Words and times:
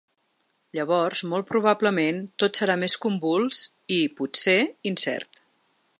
Llavors, 0.77 1.21
molt 1.33 1.47
probablement, 1.51 2.23
tot 2.45 2.61
serà 2.61 2.77
més 2.85 2.95
convuls 3.05 3.61
i, 3.99 4.03
potser, 4.23 4.57
incert. 4.95 5.45